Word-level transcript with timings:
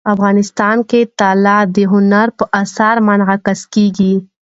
افغانستان 0.13 0.77
کې 0.89 0.99
طلا 1.19 1.57
د 1.75 1.77
هنر 1.91 2.27
په 2.37 2.43
اثار 2.61 2.95
کې 3.01 3.05
منعکس 3.07 3.59
کېږي. 3.73 4.13